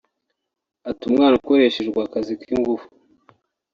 [0.89, 2.87] Ati “Umwana ukoreshejwa akazi k’ingufu